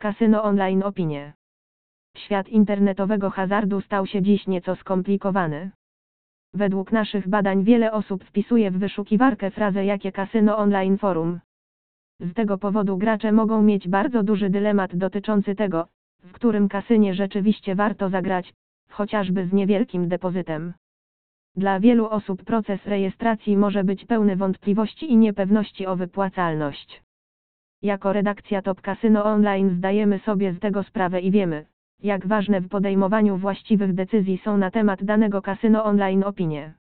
Kasyno 0.00 0.42
online 0.42 0.82
opinie. 0.82 1.32
Świat 2.16 2.48
internetowego 2.48 3.30
hazardu 3.30 3.80
stał 3.80 4.06
się 4.06 4.22
dziś 4.22 4.46
nieco 4.46 4.76
skomplikowany. 4.76 5.70
Według 6.54 6.92
naszych 6.92 7.28
badań 7.28 7.64
wiele 7.64 7.92
osób 7.92 8.24
wpisuje 8.24 8.70
w 8.70 8.78
wyszukiwarkę 8.78 9.50
frazę 9.50 9.84
jakie 9.84 10.12
kasyno 10.12 10.58
online 10.58 10.98
forum. 10.98 11.40
Z 12.20 12.34
tego 12.34 12.58
powodu 12.58 12.98
gracze 12.98 13.32
mogą 13.32 13.62
mieć 13.62 13.88
bardzo 13.88 14.22
duży 14.22 14.50
dylemat 14.50 14.96
dotyczący 14.96 15.54
tego, 15.54 15.88
w 16.24 16.32
którym 16.32 16.68
kasynie 16.68 17.14
rzeczywiście 17.14 17.74
warto 17.74 18.08
zagrać, 18.08 18.54
chociażby 18.90 19.46
z 19.46 19.52
niewielkim 19.52 20.08
depozytem. 20.08 20.74
Dla 21.56 21.80
wielu 21.80 22.06
osób 22.06 22.44
proces 22.44 22.86
rejestracji 22.86 23.56
może 23.56 23.84
być 23.84 24.04
pełny 24.04 24.36
wątpliwości 24.36 25.12
i 25.12 25.16
niepewności 25.16 25.86
o 25.86 25.96
wypłacalność. 25.96 27.07
Jako 27.82 28.12
redakcja 28.12 28.62
Top 28.62 28.80
Casino 28.80 29.24
Online 29.24 29.70
zdajemy 29.70 30.18
sobie 30.18 30.52
z 30.52 30.60
tego 30.60 30.82
sprawę 30.82 31.20
i 31.20 31.30
wiemy, 31.30 31.66
jak 32.02 32.26
ważne 32.26 32.60
w 32.60 32.68
podejmowaniu 32.68 33.36
właściwych 33.36 33.94
decyzji 33.94 34.38
są 34.44 34.56
na 34.58 34.70
temat 34.70 35.04
danego 35.04 35.42
kasyno 35.42 35.84
online 35.84 36.24
opinie. 36.24 36.74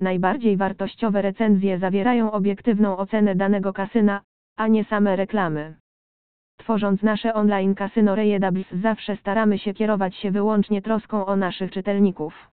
Najbardziej 0.00 0.56
wartościowe 0.56 1.22
recenzje 1.22 1.78
zawierają 1.78 2.32
obiektywną 2.32 2.96
ocenę 2.96 3.34
danego 3.34 3.72
kasyna, 3.72 4.20
a 4.56 4.68
nie 4.68 4.84
same 4.84 5.16
reklamy. 5.16 5.74
Tworząc 6.58 7.02
nasze 7.02 7.34
online 7.34 7.74
kasyno 7.74 8.14
Rejedables 8.14 8.72
zawsze 8.72 9.16
staramy 9.16 9.58
się 9.58 9.74
kierować 9.74 10.16
się 10.16 10.30
wyłącznie 10.30 10.82
troską 10.82 11.26
o 11.26 11.36
naszych 11.36 11.70
czytelników. 11.70 12.50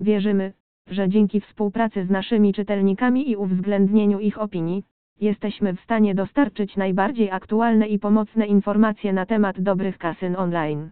Wierzymy, 0.00 0.52
że 0.86 1.08
dzięki 1.08 1.40
współpracy 1.40 2.06
z 2.06 2.10
naszymi 2.10 2.52
czytelnikami 2.52 3.30
i 3.30 3.36
uwzględnieniu 3.36 4.18
ich 4.18 4.38
opinii, 4.38 4.84
jesteśmy 5.22 5.74
w 5.74 5.80
stanie 5.80 6.14
dostarczyć 6.14 6.76
najbardziej 6.76 7.30
aktualne 7.30 7.86
i 7.88 7.98
pomocne 7.98 8.46
informacje 8.46 9.12
na 9.12 9.26
temat 9.26 9.60
dobrych 9.60 9.98
kasyn 9.98 10.36
online. 10.36 10.90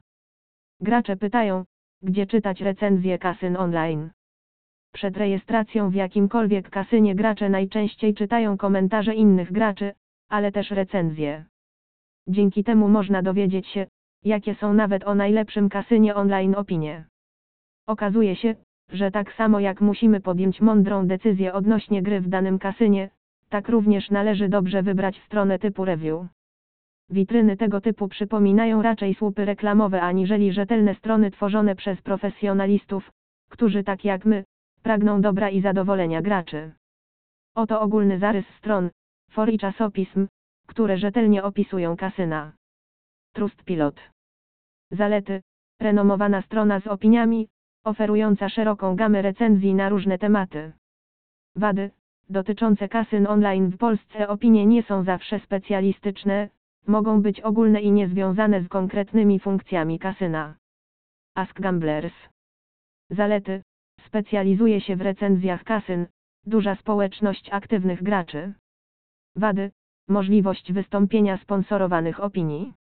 Gracze 0.81 1.17
pytają, 1.17 1.65
gdzie 2.03 2.27
czytać 2.27 2.61
recenzje 2.61 3.19
kasyn 3.19 3.57
online. 3.57 4.11
Przed 4.93 5.17
rejestracją 5.17 5.91
w 5.91 5.95
jakimkolwiek 5.95 6.71
kasynie 6.71 7.15
gracze 7.15 7.49
najczęściej 7.49 8.15
czytają 8.15 8.57
komentarze 8.57 9.15
innych 9.15 9.53
graczy, 9.53 9.93
ale 10.29 10.53
też 10.53 10.71
recenzje. 10.71 11.45
Dzięki 12.29 12.65
temu 12.65 12.89
można 12.89 13.23
dowiedzieć 13.23 13.67
się, 13.67 13.87
jakie 14.25 14.55
są 14.55 14.75
nawet 14.75 15.05
o 15.05 15.15
najlepszym 15.15 15.69
kasynie 15.69 16.15
online 16.15 16.55
opinie. 16.55 17.05
Okazuje 17.87 18.37
się, 18.37 18.55
że 18.93 19.11
tak 19.11 19.33
samo 19.33 19.61
jak 19.61 19.81
musimy 19.81 20.21
podjąć 20.21 20.61
mądrą 20.61 21.07
decyzję 21.07 21.53
odnośnie 21.53 22.03
gry 22.03 22.21
w 22.21 22.29
danym 22.29 22.59
kasynie, 22.59 23.11
tak 23.51 23.69
również 23.69 24.11
należy 24.11 24.49
dobrze 24.49 24.83
wybrać 24.83 25.21
stronę 25.27 25.59
typu 25.59 25.85
review. 25.85 26.27
Witryny 27.11 27.57
tego 27.57 27.81
typu 27.81 28.09
przypominają 28.09 28.83
raczej 28.83 29.15
słupy 29.15 29.45
reklamowe 29.45 30.03
aniżeli 30.03 30.53
rzetelne 30.53 30.95
strony 30.95 31.31
tworzone 31.31 31.75
przez 31.75 32.03
profesjonalistów, 32.03 33.11
którzy 33.49 33.85
tak 33.85 34.05
jak 34.05 34.25
my, 34.25 34.45
pragną 34.83 35.21
dobra 35.21 35.51
i 35.51 35.61
zadowolenia 35.61 36.23
graczy. 36.23 36.73
Oto 37.55 37.81
ogólny 37.81 38.19
zarys 38.19 38.47
stron, 38.59 38.91
for 39.31 39.53
i 39.53 39.59
czasopism, 39.59 40.29
które 40.67 40.99
rzetelnie 40.99 41.43
opisują 41.43 41.97
kasyna. 41.97 42.53
Trust 43.33 43.65
Pilot. 43.65 44.01
Zalety. 44.91 45.43
Renomowana 45.81 46.43
strona 46.43 46.81
z 46.81 46.87
opiniami, 46.87 47.49
oferująca 47.85 48.49
szeroką 48.49 48.97
gamę 48.97 49.23
recenzji 49.23 49.75
na 49.75 49.89
różne 49.89 50.19
tematy. 50.19 50.73
Wady. 51.57 51.91
Dotyczące 52.31 52.89
kasyn 52.89 53.27
online 53.27 53.71
w 53.71 53.77
Polsce 53.77 54.29
opinie 54.29 54.67
nie 54.67 54.83
są 54.83 55.05
zawsze 55.05 55.41
specjalistyczne, 55.41 56.49
mogą 56.87 57.23
być 57.23 57.41
ogólne 57.41 57.81
i 57.81 57.93
niezwiązane 57.93 58.63
z 58.63 58.69
konkretnymi 58.69 59.41
funkcjami 59.41 59.99
kasyna. 59.99 60.55
Ask 61.35 61.61
Gamblers. 61.61 62.15
Zalety. 63.11 63.63
Specjalizuje 64.07 64.81
się 64.81 64.97
w 64.97 65.01
recenzjach 65.01 65.65
kasyn, 65.65 66.07
duża 66.47 66.75
społeczność 66.75 67.51
aktywnych 67.53 68.03
graczy. 68.03 68.53
Wady. 69.37 69.71
Możliwość 70.09 70.73
wystąpienia 70.73 71.37
sponsorowanych 71.37 72.21
opinii. 72.21 72.75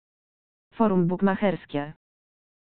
Forum 0.74 1.08
bukmacherskie. 1.08 1.94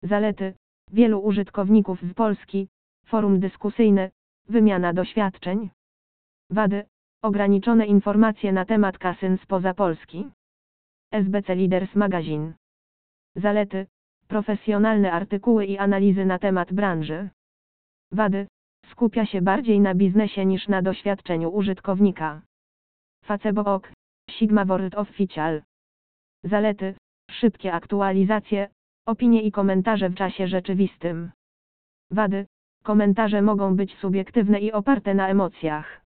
Zalety. 0.04 0.54
Wielu 0.92 1.20
użytkowników 1.20 2.02
z 2.02 2.14
Polski. 2.14 2.68
Forum 3.06 3.40
dyskusyjne. 3.40 4.12
Wymiana 4.50 4.94
doświadczeń. 4.94 5.70
Wady. 6.50 6.84
Ograniczone 7.22 7.86
informacje 7.86 8.52
na 8.52 8.66
temat 8.66 8.98
kasyn 8.98 9.38
spoza 9.38 9.74
Polski. 9.74 10.32
SBC 11.12 11.56
Leaders 11.56 11.96
Magazine. 11.96 12.54
Zalety. 13.36 13.88
Profesjonalne 14.28 15.12
artykuły 15.12 15.66
i 15.66 15.78
analizy 15.78 16.26
na 16.26 16.40
temat 16.40 16.74
branży. 16.74 17.30
Wady. 18.12 18.48
Skupia 18.86 19.26
się 19.26 19.42
bardziej 19.42 19.80
na 19.80 19.96
biznesie 19.96 20.46
niż 20.46 20.68
na 20.68 20.82
doświadczeniu 20.82 21.50
użytkownika. 21.50 22.42
Facebook. 23.26 23.92
Sigma 24.30 24.66
World 24.66 24.96
Official. 24.96 25.62
Zalety. 26.44 26.96
Szybkie 27.32 27.74
aktualizacje, 27.74 28.70
opinie 29.06 29.42
i 29.42 29.52
komentarze 29.52 30.10
w 30.10 30.16
czasie 30.16 30.48
rzeczywistym. 30.48 31.32
Wady. 32.12 32.46
Komentarze 32.84 33.42
mogą 33.42 33.76
być 33.76 33.96
subiektywne 33.98 34.60
i 34.60 34.72
oparte 34.72 35.14
na 35.14 35.28
emocjach. 35.30 36.05